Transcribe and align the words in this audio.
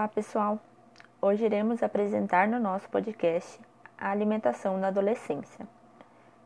Olá, 0.00 0.08
pessoal! 0.08 0.58
Hoje 1.20 1.44
iremos 1.44 1.82
apresentar 1.82 2.48
no 2.48 2.58
nosso 2.58 2.88
podcast 2.88 3.60
a 3.98 4.10
alimentação 4.10 4.78
na 4.78 4.88
adolescência. 4.88 5.68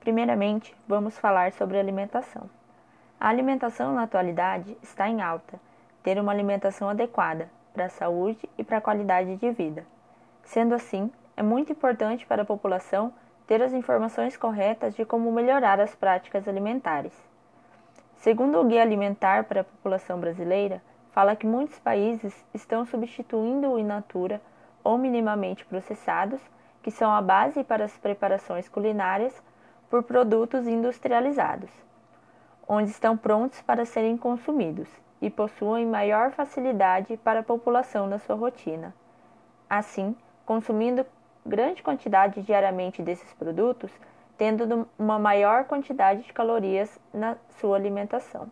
Primeiramente, 0.00 0.76
vamos 0.88 1.16
falar 1.16 1.52
sobre 1.52 1.78
alimentação. 1.78 2.50
A 3.20 3.28
alimentação 3.28 3.94
na 3.94 4.02
atualidade 4.02 4.76
está 4.82 5.08
em 5.08 5.22
alta, 5.22 5.60
ter 6.02 6.18
uma 6.18 6.32
alimentação 6.32 6.88
adequada 6.88 7.48
para 7.72 7.84
a 7.84 7.88
saúde 7.88 8.40
e 8.58 8.64
para 8.64 8.78
a 8.78 8.80
qualidade 8.80 9.36
de 9.36 9.50
vida. 9.52 9.86
Sendo 10.42 10.74
assim, 10.74 11.08
é 11.36 11.42
muito 11.44 11.70
importante 11.70 12.26
para 12.26 12.42
a 12.42 12.44
população 12.44 13.14
ter 13.46 13.62
as 13.62 13.72
informações 13.72 14.36
corretas 14.36 14.96
de 14.96 15.04
como 15.04 15.30
melhorar 15.30 15.78
as 15.78 15.94
práticas 15.94 16.48
alimentares. 16.48 17.12
Segundo 18.16 18.58
o 18.58 18.64
Guia 18.64 18.82
Alimentar 18.82 19.44
para 19.44 19.60
a 19.60 19.64
População 19.64 20.18
Brasileira, 20.18 20.82
fala 21.14 21.36
que 21.36 21.46
muitos 21.46 21.78
países 21.78 22.34
estão 22.52 22.84
substituindo 22.84 23.70
o 23.70 23.78
in 23.78 23.84
natura 23.84 24.42
ou 24.82 24.98
minimamente 24.98 25.64
processados, 25.64 26.40
que 26.82 26.90
são 26.90 27.08
a 27.12 27.22
base 27.22 27.62
para 27.62 27.84
as 27.84 27.96
preparações 27.96 28.68
culinárias, 28.68 29.40
por 29.88 30.02
produtos 30.02 30.66
industrializados, 30.66 31.70
onde 32.66 32.90
estão 32.90 33.16
prontos 33.16 33.62
para 33.62 33.84
serem 33.84 34.16
consumidos 34.16 34.88
e 35.22 35.30
possuem 35.30 35.86
maior 35.86 36.32
facilidade 36.32 37.16
para 37.18 37.40
a 37.40 37.44
população 37.44 38.08
na 38.08 38.18
sua 38.18 38.34
rotina. 38.34 38.92
Assim, 39.70 40.16
consumindo 40.44 41.06
grande 41.46 41.80
quantidade 41.80 42.42
diariamente 42.42 43.00
desses 43.02 43.32
produtos, 43.34 43.92
tendo 44.36 44.88
uma 44.98 45.18
maior 45.20 45.64
quantidade 45.64 46.24
de 46.24 46.32
calorias 46.32 46.98
na 47.12 47.36
sua 47.60 47.76
alimentação. 47.76 48.50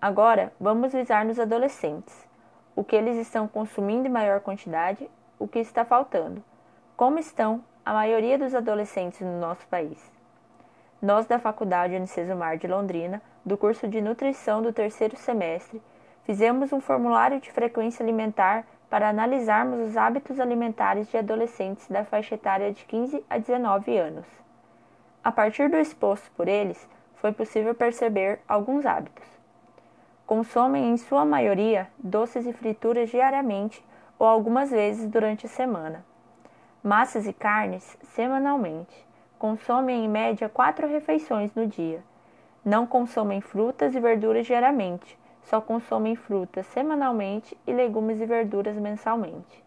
Agora, 0.00 0.52
vamos 0.60 0.92
visar 0.92 1.24
nos 1.24 1.40
adolescentes. 1.40 2.24
O 2.76 2.84
que 2.84 2.94
eles 2.94 3.16
estão 3.16 3.48
consumindo 3.48 4.06
em 4.06 4.10
maior 4.10 4.38
quantidade, 4.38 5.10
o 5.40 5.48
que 5.48 5.58
está 5.58 5.84
faltando. 5.84 6.40
Como 6.96 7.18
estão 7.18 7.64
a 7.84 7.92
maioria 7.92 8.38
dos 8.38 8.54
adolescentes 8.54 9.20
no 9.22 9.40
nosso 9.40 9.66
país. 9.66 9.98
Nós 11.02 11.26
da 11.26 11.40
Faculdade 11.40 11.96
Unicesumar 11.96 12.56
de 12.56 12.68
Londrina, 12.68 13.20
do 13.44 13.58
curso 13.58 13.88
de 13.88 14.00
nutrição 14.00 14.62
do 14.62 14.72
terceiro 14.72 15.16
semestre, 15.16 15.82
fizemos 16.22 16.72
um 16.72 16.80
formulário 16.80 17.40
de 17.40 17.50
frequência 17.50 18.00
alimentar 18.04 18.64
para 18.88 19.08
analisarmos 19.08 19.80
os 19.80 19.96
hábitos 19.96 20.38
alimentares 20.38 21.08
de 21.08 21.16
adolescentes 21.16 21.88
da 21.88 22.04
faixa 22.04 22.36
etária 22.36 22.72
de 22.72 22.84
15 22.84 23.24
a 23.28 23.36
19 23.36 23.98
anos. 23.98 24.26
A 25.24 25.32
partir 25.32 25.68
do 25.68 25.76
exposto 25.76 26.30
por 26.36 26.46
eles, 26.46 26.88
foi 27.16 27.32
possível 27.32 27.74
perceber 27.74 28.38
alguns 28.46 28.86
hábitos 28.86 29.37
consomem 30.28 30.90
em 30.90 30.96
sua 30.98 31.24
maioria 31.24 31.88
doces 31.98 32.46
e 32.46 32.52
frituras 32.52 33.08
diariamente 33.08 33.82
ou 34.18 34.26
algumas 34.26 34.70
vezes 34.70 35.08
durante 35.08 35.46
a 35.46 35.48
semana. 35.48 36.04
Massas 36.82 37.26
e 37.26 37.32
carnes 37.32 37.96
semanalmente. 38.02 39.08
Consomem 39.38 40.04
em 40.04 40.08
média 40.08 40.46
quatro 40.46 40.86
refeições 40.86 41.54
no 41.54 41.66
dia. 41.66 42.04
Não 42.62 42.86
consomem 42.86 43.40
frutas 43.40 43.94
e 43.94 44.00
verduras 44.00 44.46
diariamente, 44.46 45.18
só 45.44 45.62
consomem 45.62 46.14
frutas 46.14 46.66
semanalmente 46.66 47.58
e 47.66 47.72
legumes 47.72 48.20
e 48.20 48.26
verduras 48.26 48.76
mensalmente. 48.76 49.64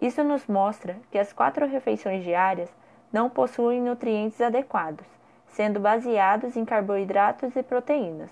Isso 0.00 0.24
nos 0.24 0.46
mostra 0.46 0.96
que 1.10 1.18
as 1.18 1.34
quatro 1.34 1.66
refeições 1.66 2.24
diárias 2.24 2.74
não 3.12 3.28
possuem 3.28 3.82
nutrientes 3.82 4.40
adequados, 4.40 5.06
sendo 5.48 5.78
baseados 5.78 6.56
em 6.56 6.64
carboidratos 6.64 7.54
e 7.54 7.62
proteínas, 7.62 8.30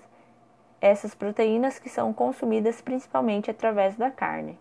essas 0.81 1.15
proteínas 1.15 1.79
que 1.79 1.89
são 1.89 2.13
consumidas 2.13 2.81
principalmente 2.81 3.51
através 3.51 3.97
da 3.97 4.11
carne. 4.11 4.59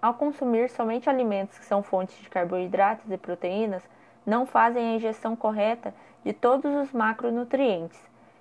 Ao 0.00 0.14
consumir 0.14 0.70
somente 0.70 1.08
alimentos 1.08 1.58
que 1.58 1.64
são 1.64 1.82
fontes 1.82 2.16
de 2.18 2.28
carboidratos 2.28 3.10
e 3.10 3.16
proteínas, 3.16 3.82
não 4.26 4.46
fazem 4.46 4.84
a 4.84 4.96
ingestão 4.96 5.36
correta 5.36 5.94
de 6.24 6.32
todos 6.32 6.72
os 6.74 6.92
macronutrientes, 6.92 8.00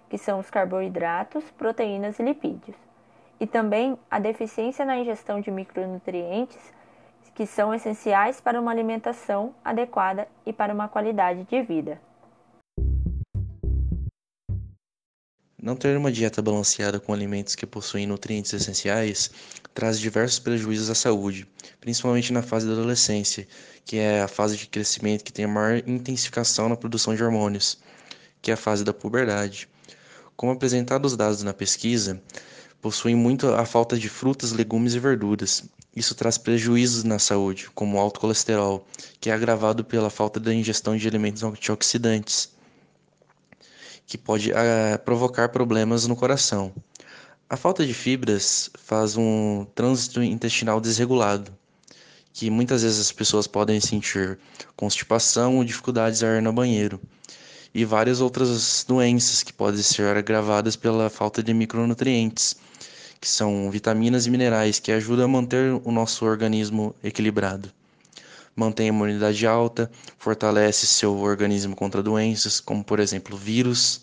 que 0.10 0.18
são 0.18 0.40
os 0.40 0.50
carboidratos, 0.50 1.50
proteínas 1.52 2.20
e 2.20 2.24
lipídios, 2.24 2.78
e 3.40 3.46
também 3.46 3.98
a 4.10 4.20
deficiência 4.20 4.86
na 4.86 4.98
ingestão 4.98 5.40
de 5.40 5.52
micronutrientes, 5.52 6.74
que 7.34 7.46
são 7.46 7.74
essenciais 7.74 8.42
para 8.42 8.60
uma 8.60 8.72
alimentação 8.72 9.54
adequada 9.64 10.28
e 10.46 10.52
para 10.52 10.74
uma 10.74 10.88
qualidade 10.88 11.44
de 11.46 11.62
vida. 11.62 12.00
Não 15.62 15.76
ter 15.76 15.96
uma 15.96 16.12
dieta 16.12 16.42
balanceada 16.42 17.00
com 17.00 17.14
alimentos 17.14 17.54
que 17.54 17.68
possuem 17.68 18.08
nutrientes 18.08 18.52
essenciais 18.52 19.30
traz 19.76 20.00
diversos 20.00 20.40
prejuízos 20.40 20.90
à 20.90 20.96
saúde, 20.96 21.48
principalmente 21.80 22.34
na 22.34 22.42
fase 22.42 22.66
da 22.66 22.74
adolescência, 22.74 23.48
que 23.86 23.98
é 23.98 24.24
a 24.24 24.28
fase 24.28 24.58
de 24.58 24.66
crescimento 24.66 25.24
que 25.24 25.32
tem 25.32 25.46
a 25.46 25.48
maior 25.48 25.84
intensificação 25.88 26.68
na 26.68 26.76
produção 26.76 27.14
de 27.14 27.24
hormônios, 27.24 27.78
que 28.42 28.50
é 28.50 28.56
a 28.56 28.58
fase 28.58 28.84
da 28.84 28.92
puberdade. 28.92 29.70
Como 30.36 30.52
apresentado 30.52 31.06
os 31.06 31.16
dados 31.16 31.44
na 31.44 31.54
pesquisa, 31.54 32.20
possuem 32.82 33.14
muito 33.16 33.48
a 33.50 33.64
falta 33.64 34.00
de 34.00 34.10
frutas, 34.10 34.54
legumes 34.54 34.96
e 34.96 35.00
verduras. 35.00 35.64
Isso 35.96 36.16
traz 36.16 36.40
prejuízos 36.40 37.04
na 37.04 37.20
saúde, 37.20 37.70
como 37.76 37.98
o 37.98 38.00
alto 38.00 38.20
colesterol, 38.20 38.84
que 39.20 39.30
é 39.30 39.34
agravado 39.34 39.86
pela 39.86 40.10
falta 40.10 40.40
da 40.40 40.52
ingestão 40.52 40.98
de 40.98 41.08
alimentos 41.08 41.44
antioxidantes 41.44 42.50
que 44.12 44.18
pode 44.18 44.52
uh, 44.52 45.00
provocar 45.06 45.48
problemas 45.48 46.06
no 46.06 46.18
coração. 46.18 46.74
A 47.50 47.56
falta 47.56 47.86
de 47.86 47.94
fibras 47.94 48.70
faz 48.78 49.16
um 49.16 49.66
trânsito 49.74 50.22
intestinal 50.22 50.82
desregulado, 50.82 51.50
que 52.34 52.50
muitas 52.50 52.84
vezes 52.84 53.00
as 53.00 53.12
pessoas 53.14 53.48
podem 53.48 53.80
sentir 53.80 54.38
constipação 54.76 55.56
ou 55.56 55.64
dificuldades 55.64 56.22
a 56.24 56.36
ir 56.36 56.42
no 56.42 56.52
banheiro, 56.52 57.00
e 57.74 57.86
várias 57.86 58.20
outras 58.20 58.84
doenças 58.86 59.44
que 59.44 59.54
podem 59.54 59.82
ser 59.82 60.18
agravadas 60.18 60.76
pela 60.76 61.10
falta 61.10 61.42
de 61.42 61.54
micronutrientes, 61.54 62.58
que 63.18 63.30
são 63.30 63.72
vitaminas 63.72 64.28
e 64.28 64.30
minerais 64.30 64.78
que 64.78 64.92
ajudam 64.92 65.24
a 65.24 65.30
manter 65.30 65.80
o 65.86 65.90
nosso 65.90 66.26
organismo 66.26 66.94
equilibrado 67.02 67.72
mantém 68.62 68.86
a 68.86 68.90
imunidade 68.90 69.48
alta, 69.48 69.90
fortalece 70.20 70.86
seu 70.86 71.18
organismo 71.18 71.76
contra 71.76 72.04
doenças, 72.04 72.60
como 72.60 72.84
por 72.84 73.00
exemplo 73.00 73.36
vírus, 73.36 74.02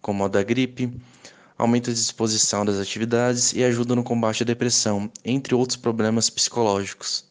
como 0.00 0.24
a 0.24 0.28
da 0.28 0.42
gripe, 0.42 0.90
aumenta 1.58 1.90
a 1.90 1.94
disposição 1.94 2.64
das 2.64 2.78
atividades 2.78 3.52
e 3.52 3.62
ajuda 3.62 3.94
no 3.94 4.02
combate 4.02 4.42
à 4.42 4.46
depressão, 4.46 5.10
entre 5.22 5.54
outros 5.54 5.76
problemas 5.76 6.30
psicológicos. 6.30 7.30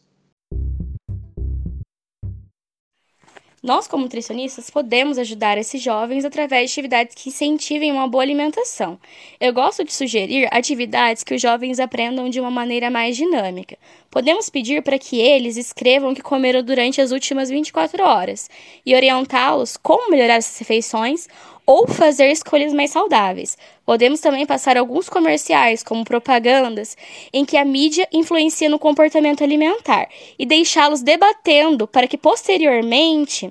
Nós, 3.62 3.86
como 3.86 4.02
nutricionistas, 4.02 4.70
podemos 4.70 5.18
ajudar 5.18 5.56
esses 5.56 5.80
jovens 5.80 6.24
através 6.24 6.68
de 6.68 6.72
atividades 6.72 7.14
que 7.14 7.28
incentivem 7.28 7.92
uma 7.92 8.08
boa 8.08 8.24
alimentação. 8.24 8.98
Eu 9.38 9.52
gosto 9.52 9.84
de 9.84 9.92
sugerir 9.92 10.48
atividades 10.50 11.22
que 11.22 11.32
os 11.32 11.40
jovens 11.40 11.78
aprendam 11.78 12.28
de 12.28 12.40
uma 12.40 12.50
maneira 12.50 12.90
mais 12.90 13.16
dinâmica. 13.16 13.78
Podemos 14.12 14.50
pedir 14.50 14.82
para 14.82 14.98
que 14.98 15.18
eles 15.18 15.56
escrevam 15.56 16.12
o 16.12 16.14
que 16.14 16.20
comeram 16.20 16.62
durante 16.62 17.00
as 17.00 17.12
últimas 17.12 17.48
24 17.48 18.04
horas 18.04 18.50
e 18.84 18.94
orientá-los 18.94 19.78
como 19.78 20.10
melhorar 20.10 20.34
essas 20.34 20.58
refeições 20.58 21.26
ou 21.64 21.88
fazer 21.88 22.30
escolhas 22.30 22.74
mais 22.74 22.90
saudáveis. 22.90 23.56
Podemos 23.86 24.20
também 24.20 24.44
passar 24.44 24.76
alguns 24.76 25.08
comerciais, 25.08 25.82
como 25.82 26.04
propagandas, 26.04 26.94
em 27.32 27.42
que 27.42 27.56
a 27.56 27.64
mídia 27.64 28.06
influencia 28.12 28.68
no 28.68 28.78
comportamento 28.78 29.42
alimentar 29.42 30.10
e 30.38 30.44
deixá-los 30.44 31.00
debatendo 31.00 31.88
para 31.88 32.06
que 32.06 32.18
posteriormente 32.18 33.50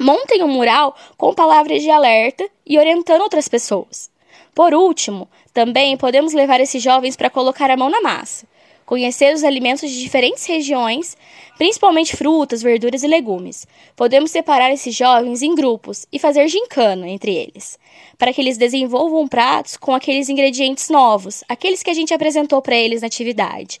montem 0.00 0.42
um 0.42 0.48
mural 0.48 0.96
com 1.16 1.32
palavras 1.32 1.80
de 1.80 1.90
alerta 1.90 2.44
e 2.66 2.76
orientando 2.76 3.22
outras 3.22 3.46
pessoas. 3.46 4.10
Por 4.52 4.74
último, 4.74 5.28
também 5.52 5.96
podemos 5.96 6.32
levar 6.32 6.60
esses 6.60 6.82
jovens 6.82 7.14
para 7.14 7.30
colocar 7.30 7.70
a 7.70 7.76
mão 7.76 7.88
na 7.88 8.00
massa 8.00 8.52
conhecer 8.84 9.34
os 9.34 9.44
alimentos 9.44 9.90
de 9.90 10.00
diferentes 10.00 10.44
regiões, 10.46 11.16
principalmente 11.56 12.16
frutas, 12.16 12.62
verduras 12.62 13.02
e 13.02 13.06
legumes. 13.06 13.66
Podemos 13.96 14.30
separar 14.30 14.72
esses 14.72 14.94
jovens 14.94 15.42
em 15.42 15.54
grupos 15.54 16.06
e 16.12 16.18
fazer 16.18 16.48
gincana 16.48 17.08
entre 17.08 17.34
eles, 17.34 17.78
para 18.18 18.32
que 18.32 18.40
eles 18.40 18.58
desenvolvam 18.58 19.26
pratos 19.26 19.76
com 19.76 19.94
aqueles 19.94 20.28
ingredientes 20.28 20.88
novos, 20.88 21.42
aqueles 21.48 21.82
que 21.82 21.90
a 21.90 21.94
gente 21.94 22.14
apresentou 22.14 22.60
para 22.60 22.76
eles 22.76 23.00
na 23.00 23.06
atividade, 23.06 23.80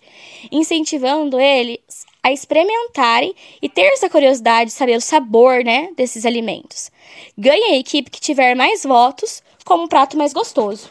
incentivando 0.50 1.38
eles 1.38 1.78
a 2.22 2.32
experimentarem 2.32 3.34
e 3.60 3.68
ter 3.68 3.92
essa 3.92 4.08
curiosidade 4.08 4.70
de 4.70 4.76
saber 4.76 4.96
o 4.96 5.00
sabor 5.00 5.62
né, 5.62 5.90
desses 5.94 6.24
alimentos. 6.24 6.90
Ganhe 7.36 7.74
a 7.74 7.76
equipe 7.76 8.10
que 8.10 8.20
tiver 8.20 8.54
mais 8.54 8.82
votos 8.82 9.42
como 9.64 9.84
um 9.84 9.88
prato 9.88 10.16
mais 10.16 10.32
gostoso. 10.32 10.88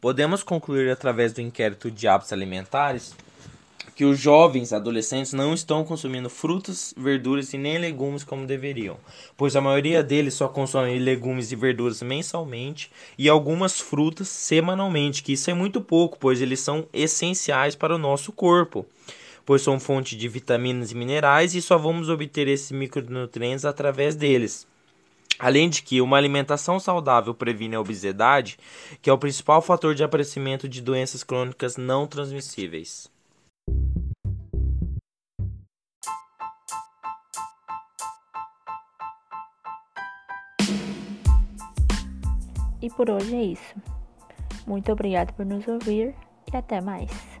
Podemos 0.00 0.44
concluir 0.44 0.88
através 0.90 1.32
do 1.32 1.40
inquérito 1.40 1.90
de 1.90 2.06
hábitos 2.06 2.32
alimentares 2.32 3.16
que 3.96 4.04
os 4.04 4.16
jovens 4.16 4.72
adolescentes 4.72 5.32
não 5.32 5.52
estão 5.52 5.82
consumindo 5.82 6.30
frutas, 6.30 6.94
verduras 6.96 7.52
e 7.52 7.58
nem 7.58 7.78
legumes 7.78 8.22
como 8.22 8.46
deveriam, 8.46 8.96
pois 9.36 9.56
a 9.56 9.60
maioria 9.60 10.00
deles 10.00 10.34
só 10.34 10.46
consome 10.46 10.96
legumes 11.00 11.50
e 11.50 11.56
verduras 11.56 12.00
mensalmente 12.00 12.92
e 13.18 13.28
algumas 13.28 13.80
frutas 13.80 14.28
semanalmente, 14.28 15.20
que 15.20 15.32
isso 15.32 15.50
é 15.50 15.54
muito 15.54 15.80
pouco, 15.80 16.16
pois 16.16 16.40
eles 16.40 16.60
são 16.60 16.86
essenciais 16.92 17.74
para 17.74 17.96
o 17.96 17.98
nosso 17.98 18.30
corpo, 18.30 18.86
pois 19.44 19.62
são 19.62 19.80
fonte 19.80 20.16
de 20.16 20.28
vitaminas 20.28 20.92
e 20.92 20.94
minerais 20.94 21.56
e 21.56 21.60
só 21.60 21.76
vamos 21.76 22.08
obter 22.08 22.46
esses 22.46 22.70
micronutrientes 22.70 23.64
através 23.64 24.14
deles. 24.14 24.64
Além 25.38 25.68
de 25.68 25.82
que 25.82 26.00
uma 26.00 26.16
alimentação 26.16 26.80
saudável 26.80 27.32
previne 27.32 27.76
a 27.76 27.80
obesidade, 27.80 28.58
que 29.00 29.08
é 29.08 29.12
o 29.12 29.18
principal 29.18 29.62
fator 29.62 29.94
de 29.94 30.02
aparecimento 30.02 30.68
de 30.68 30.82
doenças 30.82 31.22
crônicas 31.22 31.76
não 31.76 32.06
transmissíveis. 32.06 33.08
E 42.80 42.90
por 42.90 43.10
hoje 43.10 43.34
é 43.34 43.44
isso. 43.44 43.74
Muito 44.66 44.90
obrigado 44.90 45.32
por 45.34 45.44
nos 45.44 45.66
ouvir 45.68 46.14
e 46.52 46.56
até 46.56 46.80
mais. 46.80 47.37